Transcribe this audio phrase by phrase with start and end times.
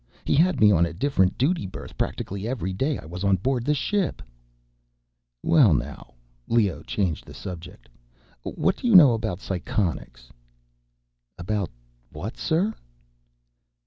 [0.25, 3.65] He had me on a different duty berth practically every day I was on board
[3.65, 4.23] the ship."
[5.43, 6.15] "Well now,"
[6.47, 7.87] Leoh changed the subject,
[8.41, 10.31] "what do you know about psychonics?"
[11.37, 11.69] "About
[12.09, 12.73] what, sir?"